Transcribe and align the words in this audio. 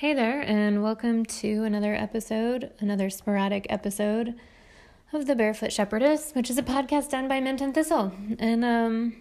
Hey 0.00 0.14
there, 0.14 0.40
and 0.40 0.82
welcome 0.82 1.26
to 1.26 1.64
another 1.64 1.94
episode, 1.94 2.72
another 2.80 3.10
sporadic 3.10 3.66
episode 3.68 4.34
of 5.12 5.26
The 5.26 5.34
Barefoot 5.34 5.74
Shepherdess, 5.74 6.32
which 6.32 6.48
is 6.48 6.56
a 6.56 6.62
podcast 6.62 7.10
done 7.10 7.28
by 7.28 7.38
Mint 7.38 7.60
and 7.60 7.74
Thistle. 7.74 8.10
And, 8.38 8.64
um, 8.64 9.16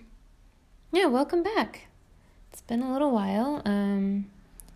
yeah, 0.94 1.08
welcome 1.08 1.44
back. 1.44 1.90
It's 2.54 2.62
been 2.62 2.82
a 2.82 2.94
little 2.94 3.12
while, 3.12 3.62
um, 3.66 4.28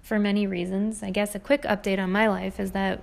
for 0.02 0.20
many 0.20 0.46
reasons. 0.46 1.04
I 1.04 1.10
guess 1.10 1.36
a 1.36 1.40
quick 1.40 1.62
update 1.62 2.00
on 2.00 2.12
my 2.12 2.28
life 2.28 2.60
is 2.60 2.72
that, 2.72 3.02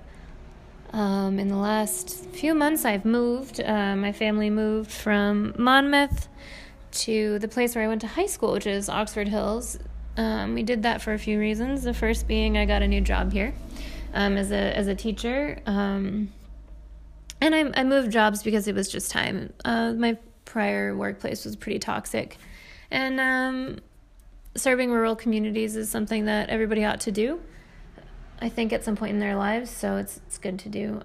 um, 0.93 1.39
in 1.39 1.47
the 1.47 1.57
last 1.57 2.25
few 2.25 2.53
months, 2.53 2.85
I've 2.85 3.03
moved. 3.03 3.59
Uh, 3.59 3.95
my 3.95 4.11
family 4.11 4.51
moved 4.51 4.91
from 4.91 5.55
Monmouth 5.57 6.27
to 6.91 7.39
the 7.39 7.47
place 7.47 7.73
where 7.73 7.83
I 7.83 7.87
went 7.87 8.01
to 8.01 8.07
high 8.09 8.27
school, 8.27 8.53
which 8.53 8.67
is 8.67 8.89
Oxford 8.89 9.29
Hills 9.29 9.79
um, 10.17 10.53
we 10.53 10.63
did 10.63 10.83
that 10.83 11.01
for 11.01 11.13
a 11.13 11.19
few 11.19 11.39
reasons. 11.39 11.83
The 11.83 11.93
first 11.93 12.27
being 12.27 12.57
I 12.57 12.65
got 12.65 12.81
a 12.81 12.87
new 12.87 13.01
job 13.01 13.31
here 13.31 13.53
um, 14.13 14.37
as 14.37 14.51
a 14.51 14.77
as 14.77 14.87
a 14.87 14.95
teacher, 14.95 15.59
um, 15.65 16.31
and 17.39 17.55
I, 17.55 17.71
I 17.79 17.83
moved 17.83 18.11
jobs 18.11 18.43
because 18.43 18.67
it 18.67 18.75
was 18.75 18.89
just 18.89 19.11
time. 19.11 19.53
Uh, 19.63 19.93
my 19.93 20.17
prior 20.45 20.95
workplace 20.95 21.45
was 21.45 21.55
pretty 21.55 21.79
toxic, 21.79 22.37
and 22.89 23.19
um, 23.19 23.79
serving 24.55 24.91
rural 24.91 25.15
communities 25.15 25.75
is 25.75 25.89
something 25.89 26.25
that 26.25 26.49
everybody 26.49 26.83
ought 26.83 27.01
to 27.01 27.11
do. 27.11 27.41
I 28.41 28.49
think 28.49 28.73
at 28.73 28.83
some 28.83 28.95
point 28.95 29.11
in 29.13 29.19
their 29.19 29.35
lives, 29.35 29.69
so 29.69 29.97
it's 29.97 30.17
it's 30.27 30.37
good 30.37 30.59
to 30.59 30.69
do. 30.69 31.01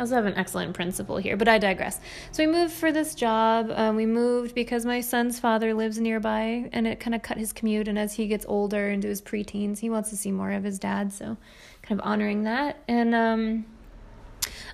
I 0.00 0.02
also 0.02 0.14
have 0.14 0.24
an 0.24 0.38
excellent 0.38 0.72
principal 0.72 1.18
here, 1.18 1.36
but 1.36 1.46
I 1.46 1.58
digress. 1.58 2.00
So 2.32 2.42
we 2.42 2.50
moved 2.50 2.72
for 2.72 2.90
this 2.90 3.14
job. 3.14 3.70
Um, 3.74 3.96
we 3.96 4.06
moved 4.06 4.54
because 4.54 4.86
my 4.86 5.02
son's 5.02 5.38
father 5.38 5.74
lives 5.74 6.00
nearby, 6.00 6.70
and 6.72 6.86
it 6.86 7.00
kind 7.00 7.14
of 7.14 7.20
cut 7.20 7.36
his 7.36 7.52
commute. 7.52 7.86
And 7.86 7.98
as 7.98 8.14
he 8.14 8.26
gets 8.26 8.46
older 8.48 8.88
into 8.88 9.08
his 9.08 9.20
preteens, 9.20 9.80
he 9.80 9.90
wants 9.90 10.08
to 10.08 10.16
see 10.16 10.32
more 10.32 10.52
of 10.52 10.64
his 10.64 10.78
dad. 10.78 11.12
So, 11.12 11.36
kind 11.82 12.00
of 12.00 12.06
honoring 12.06 12.44
that. 12.44 12.82
And 12.88 13.14
um, 13.14 13.66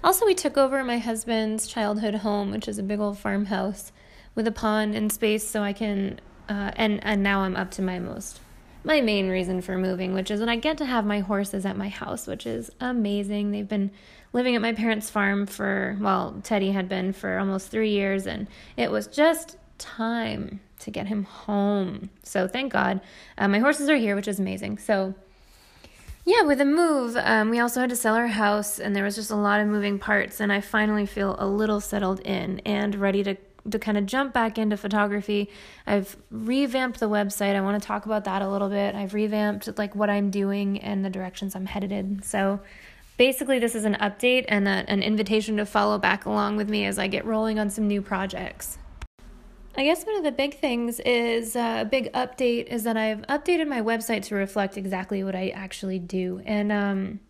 also, 0.04 0.24
we 0.26 0.34
took 0.34 0.56
over 0.56 0.84
my 0.84 0.98
husband's 0.98 1.66
childhood 1.66 2.14
home, 2.14 2.52
which 2.52 2.68
is 2.68 2.78
a 2.78 2.84
big 2.84 3.00
old 3.00 3.18
farmhouse 3.18 3.90
with 4.36 4.46
a 4.46 4.52
pond 4.52 4.94
and 4.94 5.10
space, 5.10 5.42
so 5.42 5.60
I 5.60 5.72
can. 5.72 6.20
Uh, 6.48 6.70
and 6.76 7.02
and 7.02 7.24
now 7.24 7.40
I'm 7.40 7.56
up 7.56 7.72
to 7.72 7.82
my 7.82 7.98
most 7.98 8.38
my 8.86 9.00
main 9.00 9.28
reason 9.28 9.60
for 9.62 9.76
moving, 9.76 10.14
which 10.14 10.30
is 10.30 10.38
when 10.38 10.48
I 10.48 10.54
get 10.54 10.78
to 10.78 10.86
have 10.86 11.04
my 11.04 11.18
horses 11.18 11.66
at 11.66 11.76
my 11.76 11.88
house, 11.88 12.28
which 12.28 12.46
is 12.46 12.70
amazing. 12.80 13.50
They've 13.50 13.68
been 13.68 13.90
living 14.32 14.54
at 14.54 14.62
my 14.62 14.74
parents' 14.74 15.10
farm 15.10 15.46
for, 15.46 15.98
well, 16.00 16.40
Teddy 16.44 16.70
had 16.70 16.88
been 16.88 17.12
for 17.12 17.36
almost 17.36 17.68
three 17.68 17.90
years, 17.90 18.28
and 18.28 18.46
it 18.76 18.92
was 18.92 19.08
just 19.08 19.56
time 19.78 20.60
to 20.78 20.92
get 20.92 21.08
him 21.08 21.24
home. 21.24 22.10
So 22.22 22.46
thank 22.46 22.72
God. 22.72 23.00
Uh, 23.36 23.48
my 23.48 23.58
horses 23.58 23.88
are 23.88 23.96
here, 23.96 24.14
which 24.14 24.28
is 24.28 24.38
amazing. 24.38 24.78
So, 24.78 25.16
yeah, 26.24 26.42
with 26.42 26.58
the 26.58 26.64
move, 26.64 27.16
um, 27.16 27.50
we 27.50 27.58
also 27.58 27.80
had 27.80 27.90
to 27.90 27.96
sell 27.96 28.14
our 28.14 28.28
house, 28.28 28.78
and 28.78 28.94
there 28.94 29.02
was 29.02 29.16
just 29.16 29.32
a 29.32 29.36
lot 29.36 29.60
of 29.60 29.66
moving 29.66 29.98
parts, 29.98 30.38
and 30.38 30.52
I 30.52 30.60
finally 30.60 31.06
feel 31.06 31.34
a 31.40 31.46
little 31.48 31.80
settled 31.80 32.20
in 32.20 32.60
and 32.60 32.94
ready 32.94 33.24
to 33.24 33.36
to 33.70 33.78
kind 33.78 33.98
of 33.98 34.06
jump 34.06 34.32
back 34.32 34.58
into 34.58 34.76
photography. 34.76 35.50
I've 35.86 36.16
revamped 36.30 37.00
the 37.00 37.08
website. 37.08 37.54
I 37.54 37.60
want 37.60 37.80
to 37.80 37.86
talk 37.86 38.06
about 38.06 38.24
that 38.24 38.42
a 38.42 38.48
little 38.48 38.68
bit. 38.68 38.94
I've 38.94 39.14
revamped 39.14 39.78
like 39.78 39.94
what 39.94 40.10
I'm 40.10 40.30
doing 40.30 40.80
and 40.80 41.04
the 41.04 41.10
directions 41.10 41.54
I'm 41.54 41.66
headed 41.66 41.92
in. 41.92 42.22
So 42.22 42.60
basically 43.16 43.58
this 43.58 43.74
is 43.74 43.84
an 43.84 43.94
update 43.94 44.44
and 44.48 44.68
a, 44.68 44.84
an 44.88 45.02
invitation 45.02 45.56
to 45.56 45.66
follow 45.66 45.98
back 45.98 46.26
along 46.26 46.56
with 46.56 46.68
me 46.68 46.84
as 46.84 46.98
I 46.98 47.06
get 47.06 47.24
rolling 47.24 47.58
on 47.58 47.70
some 47.70 47.86
new 47.86 48.02
projects. 48.02 48.78
I 49.78 49.84
guess 49.84 50.06
one 50.06 50.16
of 50.16 50.24
the 50.24 50.32
big 50.32 50.58
things 50.58 51.00
is 51.00 51.54
uh, 51.54 51.80
a 51.82 51.84
big 51.84 52.10
update 52.14 52.68
is 52.68 52.84
that 52.84 52.96
I've 52.96 53.20
updated 53.22 53.68
my 53.68 53.82
website 53.82 54.22
to 54.24 54.34
reflect 54.34 54.78
exactly 54.78 55.22
what 55.22 55.34
I 55.34 55.50
actually 55.50 55.98
do. 55.98 56.40
And 56.46 56.72
um, 56.72 57.20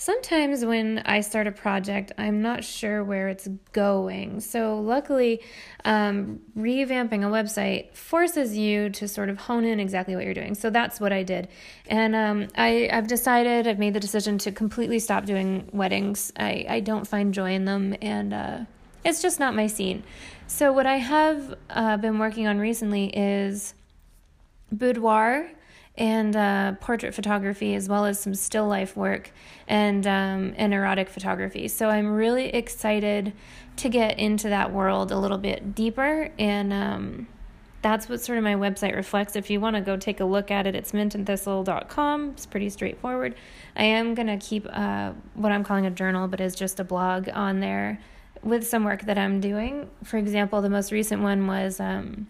sometimes 0.00 0.64
when 0.64 1.02
I 1.04 1.20
start 1.20 1.46
a 1.46 1.52
project, 1.52 2.10
I'm 2.16 2.40
not 2.40 2.64
sure 2.64 3.04
where 3.04 3.28
it's 3.28 3.46
going. 3.72 4.40
So, 4.40 4.80
luckily, 4.80 5.42
um, 5.84 6.40
revamping 6.56 7.22
a 7.22 7.30
website 7.30 7.94
forces 7.94 8.56
you 8.56 8.88
to 8.90 9.06
sort 9.06 9.28
of 9.28 9.36
hone 9.36 9.64
in 9.64 9.78
exactly 9.78 10.16
what 10.16 10.24
you're 10.24 10.34
doing. 10.34 10.54
So, 10.54 10.70
that's 10.70 11.00
what 11.00 11.12
I 11.12 11.22
did. 11.22 11.48
And 11.86 12.16
um, 12.16 12.48
I, 12.56 12.88
I've 12.90 13.08
decided, 13.08 13.66
I've 13.66 13.78
made 13.78 13.92
the 13.92 14.00
decision 14.00 14.38
to 14.38 14.50
completely 14.50 14.98
stop 14.98 15.26
doing 15.26 15.68
weddings. 15.72 16.32
I, 16.36 16.64
I 16.68 16.80
don't 16.80 17.06
find 17.06 17.34
joy 17.34 17.52
in 17.52 17.66
them, 17.66 17.94
and 18.00 18.32
uh, 18.32 18.58
it's 19.04 19.20
just 19.20 19.38
not 19.38 19.54
my 19.54 19.66
scene. 19.66 20.02
So, 20.46 20.72
what 20.72 20.86
I 20.86 20.96
have 20.96 21.54
uh, 21.68 21.98
been 21.98 22.18
working 22.18 22.46
on 22.46 22.58
recently 22.58 23.06
is 23.14 23.74
boudoir 24.72 25.50
and 26.00 26.34
uh, 26.34 26.72
portrait 26.80 27.14
photography, 27.14 27.74
as 27.74 27.86
well 27.86 28.06
as 28.06 28.18
some 28.18 28.34
still 28.34 28.66
life 28.66 28.96
work 28.96 29.30
and 29.68 30.06
um, 30.06 30.54
and 30.56 30.72
erotic 30.72 31.10
photography. 31.10 31.68
So 31.68 31.90
I'm 31.90 32.10
really 32.10 32.46
excited 32.46 33.34
to 33.76 33.88
get 33.90 34.18
into 34.18 34.48
that 34.48 34.72
world 34.72 35.12
a 35.12 35.18
little 35.18 35.36
bit 35.36 35.74
deeper, 35.74 36.30
and 36.38 36.72
um, 36.72 37.28
that's 37.82 38.08
what 38.08 38.22
sort 38.22 38.38
of 38.38 38.44
my 38.44 38.54
website 38.54 38.96
reflects. 38.96 39.36
If 39.36 39.50
you 39.50 39.60
want 39.60 39.76
to 39.76 39.82
go 39.82 39.98
take 39.98 40.20
a 40.20 40.24
look 40.24 40.50
at 40.50 40.66
it, 40.66 40.74
it's 40.74 40.92
mintandthistle.com. 40.92 42.30
It's 42.30 42.46
pretty 42.46 42.70
straightforward. 42.70 43.34
I 43.76 43.84
am 43.84 44.14
gonna 44.14 44.38
keep 44.38 44.66
uh, 44.70 45.12
what 45.34 45.52
I'm 45.52 45.62
calling 45.62 45.84
a 45.84 45.90
journal, 45.90 46.28
but 46.28 46.40
is 46.40 46.54
just 46.54 46.80
a 46.80 46.84
blog 46.84 47.28
on 47.28 47.60
there 47.60 48.00
with 48.42 48.66
some 48.66 48.84
work 48.84 49.02
that 49.02 49.18
I'm 49.18 49.38
doing. 49.38 49.90
For 50.02 50.16
example, 50.16 50.62
the 50.62 50.70
most 50.70 50.92
recent 50.92 51.20
one 51.20 51.46
was. 51.46 51.78
Um, 51.78 52.28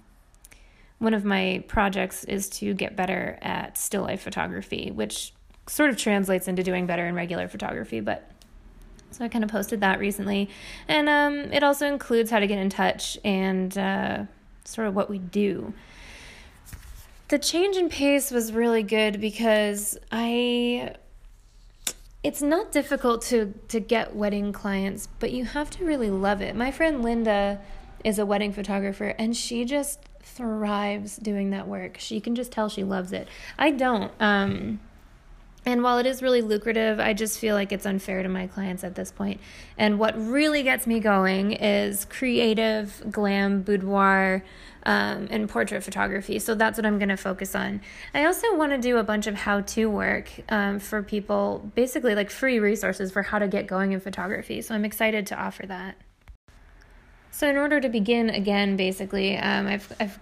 one 1.01 1.15
of 1.15 1.25
my 1.25 1.65
projects 1.67 2.25
is 2.25 2.49
to 2.49 2.75
get 2.75 2.95
better 2.95 3.39
at 3.43 3.77
still 3.77 4.03
life 4.03 4.21
photography, 4.21 4.91
which 4.91 5.33
sort 5.67 5.91
of 5.91 5.97
translates 5.97 6.47
into 6.47 6.63
doing 6.63 6.87
better 6.87 7.07
in 7.07 7.15
regular 7.15 7.49
photography, 7.49 8.01
but 8.01 8.31
so 9.11 9.25
I 9.25 9.29
kind 9.29 9.43
of 9.43 9.51
posted 9.51 9.81
that 9.81 9.99
recently. 9.99 10.51
And 10.87 11.09
um, 11.09 11.53
it 11.53 11.63
also 11.63 11.87
includes 11.87 12.31
how 12.31 12.39
to 12.39 12.47
get 12.47 12.59
in 12.59 12.69
touch 12.71 13.19
and 13.25 13.77
uh, 13.77 14.25
sort 14.65 14.87
of 14.89 14.95
what 14.95 15.11
we 15.11 15.19
do. 15.19 15.73
The 17.29 17.39
change 17.39 17.77
in 17.77 17.89
pace 17.89 18.31
was 18.31 18.53
really 18.53 18.83
good 18.83 19.21
because 19.21 19.99
I 20.13 20.97
it's 22.23 22.43
not 22.43 22.73
difficult 22.73 23.23
to 23.23 23.55
to 23.69 23.81
get 23.81 24.15
wedding 24.15 24.53
clients, 24.53 25.09
but 25.19 25.31
you 25.31 25.47
have 25.47 25.71
to 25.71 25.85
really 25.85 26.11
love 26.11 26.43
it. 26.43 26.55
My 26.55 26.71
friend 26.71 27.03
Linda 27.03 27.61
is 28.05 28.19
a 28.19 28.27
wedding 28.27 28.53
photographer 28.53 29.15
and 29.19 29.37
she 29.37 29.65
just 29.65 30.01
thrives 30.23 31.17
doing 31.17 31.51
that 31.51 31.67
work. 31.69 31.97
She 31.99 32.21
can 32.21 32.35
just 32.35 32.53
tell 32.53 32.69
she 32.69 32.85
loves 32.85 33.13
it. 33.13 33.29
I 33.59 33.71
don't. 33.71 34.13
Um, 34.21 34.81
and 35.67 35.83
while 35.83 35.99
it 35.99 36.07
is 36.07 36.23
really 36.23 36.41
lucrative, 36.41 36.99
I 36.99 37.13
just 37.13 37.39
feel 37.39 37.55
like 37.55 37.71
it's 37.71 37.85
unfair 37.85 38.23
to 38.23 38.29
my 38.29 38.47
clients 38.47 38.83
at 38.83 38.95
this 38.95 39.13
point. 39.13 39.41
And 39.77 39.99
what 39.99 40.19
really 40.19 40.63
gets 40.63 40.87
me 40.87 41.01
going 41.01 41.53
is 41.53 42.07
creative, 42.07 43.03
glam, 43.11 43.61
boudoir, 43.63 44.43
um, 44.85 45.29
and 45.31 45.49
portrait 45.49 45.85
photography. 45.85 46.39
So 46.39 46.55
that's 46.55 46.79
what 46.79 46.87
I'm 46.87 46.99
going 46.99 47.11
to 47.11 47.17
focus 47.17 47.55
on. 47.55 47.83
I 48.15 48.25
also 48.25 48.57
want 48.57 48.73
to 48.73 48.79
do 48.79 48.97
a 48.97 49.03
bunch 49.03 49.27
of 49.27 49.35
how 49.35 49.61
to 49.61 49.91
work 49.91 50.31
um, 50.49 50.79
for 50.79 51.03
people, 51.03 51.71
basically 51.75 52.15
like 52.15 52.31
free 52.31 52.59
resources 52.59 53.13
for 53.13 53.23
how 53.23 53.39
to 53.39 53.47
get 53.47 53.67
going 53.67 53.93
in 53.93 54.01
photography. 54.01 54.63
So 54.63 54.75
I'm 54.75 54.87
excited 54.87 55.27
to 55.27 55.39
offer 55.39 55.67
that. 55.67 55.97
So 57.31 57.49
in 57.49 57.57
order 57.57 57.81
to 57.81 57.89
begin 57.89 58.31
again, 58.31 58.77
basically, 58.77 59.37
um, 59.37 59.67
I've 59.67 59.93
I've 60.01 60.19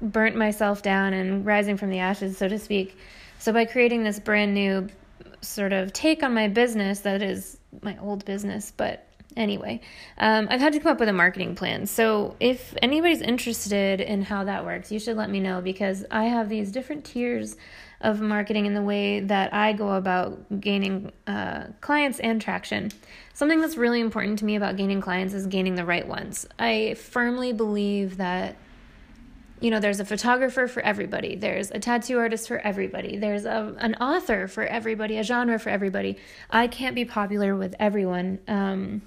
burnt 0.00 0.36
myself 0.36 0.82
down 0.82 1.12
and 1.12 1.46
rising 1.46 1.76
from 1.76 1.90
the 1.90 2.00
ashes, 2.00 2.36
so 2.36 2.48
to 2.48 2.58
speak. 2.58 2.98
So 3.38 3.52
by 3.52 3.64
creating 3.64 4.04
this 4.04 4.18
brand 4.18 4.54
new 4.54 4.88
sort 5.40 5.72
of 5.72 5.92
take 5.92 6.22
on 6.22 6.34
my 6.34 6.48
business 6.48 7.00
that 7.00 7.22
is 7.22 7.58
my 7.82 7.96
old 7.98 8.24
business, 8.24 8.72
but 8.76 9.06
anyway, 9.36 9.80
um, 10.18 10.48
I've 10.50 10.60
had 10.60 10.72
to 10.74 10.80
come 10.80 10.92
up 10.92 11.00
with 11.00 11.08
a 11.08 11.12
marketing 11.12 11.54
plan. 11.54 11.86
So 11.86 12.36
if 12.40 12.74
anybody's 12.82 13.20
interested 13.20 14.00
in 14.00 14.22
how 14.22 14.44
that 14.44 14.64
works, 14.64 14.90
you 14.92 14.98
should 14.98 15.16
let 15.16 15.30
me 15.30 15.40
know 15.40 15.60
because 15.60 16.04
I 16.10 16.24
have 16.24 16.48
these 16.48 16.70
different 16.70 17.04
tiers 17.04 17.56
of 18.02 18.20
marketing 18.20 18.66
in 18.66 18.74
the 18.74 18.82
way 18.82 19.20
that 19.20 19.54
I 19.54 19.72
go 19.72 19.92
about 19.92 20.60
gaining 20.60 21.12
uh, 21.26 21.66
clients 21.80 22.18
and 22.18 22.40
traction. 22.40 22.90
Something 23.32 23.60
that's 23.60 23.76
really 23.76 24.00
important 24.00 24.38
to 24.40 24.44
me 24.44 24.56
about 24.56 24.76
gaining 24.76 25.00
clients 25.00 25.34
is 25.34 25.46
gaining 25.46 25.76
the 25.76 25.84
right 25.84 26.06
ones. 26.06 26.46
I 26.58 26.94
firmly 26.94 27.52
believe 27.52 28.16
that 28.16 28.56
you 29.60 29.70
know 29.70 29.78
there's 29.78 30.00
a 30.00 30.04
photographer 30.04 30.66
for 30.66 30.82
everybody 30.82 31.36
there's 31.36 31.70
a 31.70 31.78
tattoo 31.78 32.18
artist 32.18 32.48
for 32.48 32.58
everybody 32.58 33.16
there's 33.16 33.44
a, 33.44 33.74
an 33.78 33.94
author 33.94 34.48
for 34.48 34.64
everybody 34.64 35.18
a 35.18 35.22
genre 35.22 35.56
for 35.56 35.70
everybody 35.70 36.18
i 36.50 36.66
can't 36.66 36.96
be 36.96 37.04
popular 37.04 37.54
with 37.54 37.74
everyone 37.78 38.40
um, 38.48 39.00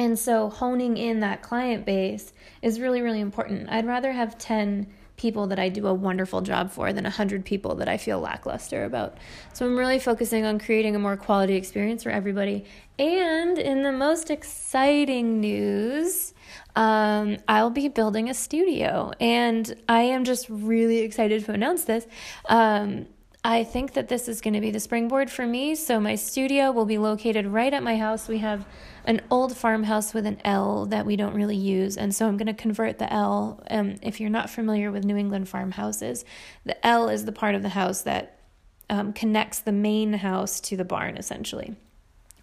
and 0.00 0.18
so 0.18 0.48
honing 0.48 0.96
in 0.96 1.20
that 1.20 1.42
client 1.42 1.86
base 1.86 2.32
is 2.62 2.80
really 2.80 3.00
really 3.00 3.20
important 3.20 3.68
i'd 3.70 3.86
rather 3.86 4.12
have 4.12 4.36
10 4.38 4.86
people 5.20 5.48
that 5.48 5.58
I 5.58 5.68
do 5.68 5.86
a 5.86 5.92
wonderful 5.92 6.40
job 6.40 6.70
for 6.70 6.94
than 6.94 7.04
100 7.04 7.44
people 7.44 7.74
that 7.74 7.88
I 7.88 7.98
feel 7.98 8.20
lackluster 8.20 8.84
about. 8.84 9.18
So 9.52 9.66
I'm 9.66 9.76
really 9.76 9.98
focusing 9.98 10.46
on 10.46 10.58
creating 10.58 10.96
a 10.96 10.98
more 10.98 11.18
quality 11.18 11.56
experience 11.56 12.02
for 12.02 12.08
everybody. 12.08 12.64
And 12.98 13.58
in 13.58 13.82
the 13.82 13.92
most 13.92 14.30
exciting 14.30 15.38
news, 15.40 16.32
um, 16.74 17.36
I'll 17.46 17.68
be 17.68 17.88
building 17.88 18.30
a 18.30 18.34
studio. 18.34 19.12
And 19.20 19.74
I 19.90 20.02
am 20.02 20.24
just 20.24 20.48
really 20.48 21.00
excited 21.00 21.44
to 21.44 21.52
announce 21.52 21.84
this. 21.84 22.06
Um, 22.46 23.06
I 23.42 23.64
think 23.64 23.94
that 23.94 24.08
this 24.08 24.28
is 24.28 24.42
going 24.42 24.52
to 24.52 24.60
be 24.60 24.70
the 24.70 24.80
springboard 24.80 25.30
for 25.30 25.46
me. 25.46 25.74
So, 25.74 25.98
my 25.98 26.14
studio 26.14 26.72
will 26.72 26.84
be 26.84 26.98
located 26.98 27.46
right 27.46 27.72
at 27.72 27.82
my 27.82 27.96
house. 27.96 28.28
We 28.28 28.38
have 28.38 28.66
an 29.06 29.22
old 29.30 29.56
farmhouse 29.56 30.12
with 30.12 30.26
an 30.26 30.38
L 30.44 30.84
that 30.86 31.06
we 31.06 31.16
don't 31.16 31.34
really 31.34 31.56
use. 31.56 31.96
And 31.96 32.14
so, 32.14 32.28
I'm 32.28 32.36
going 32.36 32.48
to 32.48 32.54
convert 32.54 32.98
the 32.98 33.10
L. 33.10 33.62
Um, 33.70 33.94
if 34.02 34.20
you're 34.20 34.28
not 34.28 34.50
familiar 34.50 34.92
with 34.92 35.04
New 35.04 35.16
England 35.16 35.48
farmhouses, 35.48 36.24
the 36.66 36.86
L 36.86 37.08
is 37.08 37.24
the 37.24 37.32
part 37.32 37.54
of 37.54 37.62
the 37.62 37.70
house 37.70 38.02
that 38.02 38.40
um, 38.90 39.14
connects 39.14 39.60
the 39.60 39.72
main 39.72 40.12
house 40.12 40.60
to 40.60 40.76
the 40.76 40.84
barn, 40.84 41.16
essentially. 41.16 41.76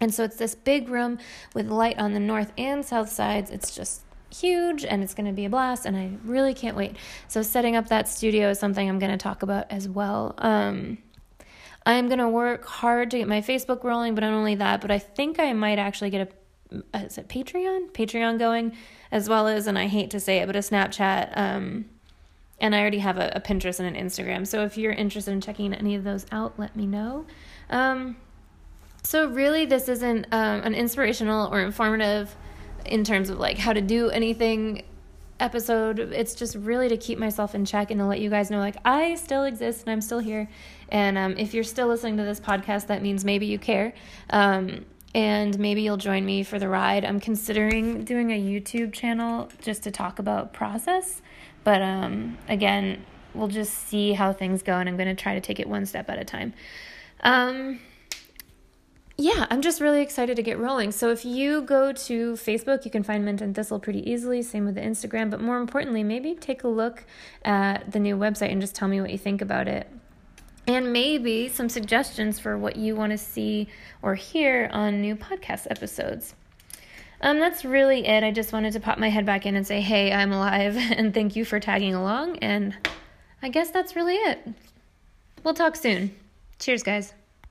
And 0.00 0.12
so, 0.12 0.24
it's 0.24 0.36
this 0.36 0.56
big 0.56 0.88
room 0.88 1.18
with 1.54 1.68
light 1.68 1.98
on 2.00 2.12
the 2.12 2.20
north 2.20 2.52
and 2.58 2.84
south 2.84 3.10
sides. 3.10 3.52
It's 3.52 3.72
just 3.72 4.02
huge 4.34 4.84
and 4.84 5.02
it's 5.02 5.14
going 5.14 5.26
to 5.26 5.32
be 5.32 5.44
a 5.44 5.50
blast 5.50 5.86
and 5.86 5.96
I 5.96 6.10
really 6.24 6.54
can't 6.54 6.76
wait. 6.76 6.96
So 7.28 7.42
setting 7.42 7.76
up 7.76 7.88
that 7.88 8.08
studio 8.08 8.50
is 8.50 8.58
something 8.58 8.88
I'm 8.88 8.98
going 8.98 9.12
to 9.12 9.18
talk 9.18 9.42
about 9.42 9.70
as 9.70 9.88
well. 9.88 10.34
Um, 10.38 10.98
I'm 11.86 12.08
going 12.08 12.18
to 12.18 12.28
work 12.28 12.66
hard 12.66 13.10
to 13.12 13.18
get 13.18 13.28
my 13.28 13.40
Facebook 13.40 13.82
rolling, 13.82 14.14
but 14.14 14.20
not 14.20 14.32
only 14.32 14.56
that, 14.56 14.80
but 14.80 14.90
I 14.90 14.98
think 14.98 15.40
I 15.40 15.52
might 15.54 15.78
actually 15.78 16.10
get 16.10 16.28
a 16.28 16.38
uh, 16.92 16.98
is 16.98 17.16
it 17.16 17.28
Patreon? 17.28 17.90
Patreon 17.92 18.38
going 18.38 18.76
as 19.10 19.26
well 19.26 19.48
as 19.48 19.66
and 19.66 19.78
I 19.78 19.86
hate 19.86 20.10
to 20.10 20.20
say 20.20 20.38
it, 20.38 20.46
but 20.46 20.54
a 20.54 20.58
Snapchat 20.58 21.34
um, 21.34 21.86
and 22.60 22.74
I 22.74 22.80
already 22.80 22.98
have 22.98 23.18
a, 23.18 23.32
a, 23.34 23.40
Pinterest 23.40 23.80
and 23.80 23.96
an 23.96 24.06
Instagram. 24.06 24.46
So 24.46 24.64
if 24.64 24.76
you're 24.76 24.92
interested 24.92 25.30
in 25.30 25.40
checking 25.40 25.72
any 25.72 25.94
of 25.94 26.04
those 26.04 26.26
out, 26.32 26.58
let 26.58 26.76
me 26.76 26.86
know. 26.86 27.24
Um, 27.70 28.16
so 29.02 29.28
really 29.28 29.64
this 29.64 29.88
isn't 29.88 30.26
um, 30.32 30.62
an 30.62 30.74
inspirational 30.74 31.48
or 31.52 31.60
informative 31.60 32.34
in 32.86 33.04
terms 33.04 33.30
of 33.30 33.38
like 33.38 33.58
how 33.58 33.72
to 33.72 33.80
do 33.80 34.10
anything 34.10 34.82
episode. 35.40 35.98
It's 35.98 36.34
just 36.34 36.56
really 36.56 36.88
to 36.88 36.96
keep 36.96 37.18
myself 37.18 37.54
in 37.54 37.64
check 37.64 37.90
and 37.90 38.00
to 38.00 38.06
let 38.06 38.20
you 38.20 38.30
guys 38.30 38.50
know 38.50 38.58
like 38.58 38.76
I 38.84 39.14
still 39.14 39.44
exist 39.44 39.82
and 39.82 39.92
I'm 39.92 40.00
still 40.00 40.18
here. 40.18 40.48
And 40.88 41.16
um, 41.16 41.36
if 41.36 41.54
you're 41.54 41.64
still 41.64 41.88
listening 41.88 42.16
to 42.16 42.24
this 42.24 42.40
podcast, 42.40 42.88
that 42.88 43.02
means 43.02 43.24
maybe 43.24 43.46
you 43.46 43.58
care. 43.58 43.92
Um, 44.30 44.84
and 45.14 45.58
maybe 45.58 45.82
you'll 45.82 45.96
join 45.96 46.24
me 46.24 46.42
for 46.42 46.58
the 46.58 46.68
ride. 46.68 47.04
I'm 47.04 47.20
considering 47.20 48.04
doing 48.04 48.30
a 48.30 48.40
YouTube 48.40 48.92
channel 48.92 49.48
just 49.62 49.82
to 49.84 49.90
talk 49.90 50.18
about 50.18 50.52
process. 50.52 51.22
But 51.64 51.82
um, 51.82 52.38
again, 52.48 53.04
we'll 53.34 53.48
just 53.48 53.72
see 53.74 54.12
how 54.12 54.32
things 54.32 54.62
go, 54.62 54.74
and 54.74 54.88
I'm 54.88 54.96
going 54.96 55.08
to 55.08 55.20
try 55.20 55.34
to 55.34 55.40
take 55.40 55.60
it 55.60 55.68
one 55.68 55.86
step 55.86 56.10
at 56.10 56.18
a 56.18 56.24
time. 56.24 56.54
Yeah, 59.20 59.48
I'm 59.50 59.62
just 59.62 59.80
really 59.80 60.00
excited 60.00 60.36
to 60.36 60.44
get 60.44 60.60
rolling. 60.60 60.92
So 60.92 61.10
if 61.10 61.24
you 61.24 61.62
go 61.62 61.92
to 61.92 62.32
Facebook, 62.34 62.84
you 62.84 62.90
can 62.92 63.02
find 63.02 63.24
Mint 63.24 63.40
and 63.40 63.52
Thistle 63.52 63.80
pretty 63.80 64.08
easily. 64.08 64.42
Same 64.42 64.64
with 64.64 64.76
the 64.76 64.80
Instagram. 64.80 65.28
But 65.28 65.40
more 65.40 65.58
importantly, 65.58 66.04
maybe 66.04 66.36
take 66.36 66.62
a 66.62 66.68
look 66.68 67.04
at 67.44 67.90
the 67.90 67.98
new 67.98 68.16
website 68.16 68.52
and 68.52 68.60
just 68.60 68.76
tell 68.76 68.86
me 68.86 69.00
what 69.00 69.10
you 69.10 69.18
think 69.18 69.42
about 69.42 69.66
it. 69.66 69.90
And 70.68 70.92
maybe 70.92 71.48
some 71.48 71.68
suggestions 71.68 72.38
for 72.38 72.56
what 72.56 72.76
you 72.76 72.94
want 72.94 73.10
to 73.10 73.18
see 73.18 73.66
or 74.02 74.14
hear 74.14 74.70
on 74.72 75.00
new 75.00 75.16
podcast 75.16 75.66
episodes. 75.68 76.36
Um, 77.20 77.40
that's 77.40 77.64
really 77.64 78.06
it. 78.06 78.22
I 78.22 78.30
just 78.30 78.52
wanted 78.52 78.74
to 78.74 78.80
pop 78.80 78.98
my 78.98 79.08
head 79.08 79.26
back 79.26 79.46
in 79.46 79.56
and 79.56 79.66
say, 79.66 79.80
hey, 79.80 80.12
I'm 80.12 80.30
alive, 80.30 80.76
and 80.96 81.12
thank 81.12 81.34
you 81.34 81.44
for 81.44 81.58
tagging 81.58 81.94
along. 81.94 82.38
And 82.38 82.76
I 83.42 83.48
guess 83.48 83.70
that's 83.70 83.96
really 83.96 84.14
it. 84.14 84.46
We'll 85.42 85.54
talk 85.54 85.74
soon. 85.74 86.14
Cheers, 86.60 86.84
guys. 86.84 87.14